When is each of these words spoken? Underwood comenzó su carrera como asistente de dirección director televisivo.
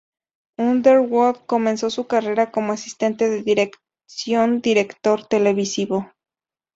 Underwood 0.57 1.45
comenzó 1.45 1.91
su 1.91 2.07
carrera 2.07 2.49
como 2.49 2.73
asistente 2.73 3.29
de 3.29 3.43
dirección 3.43 4.59
director 4.59 5.27
televisivo. 5.27 6.09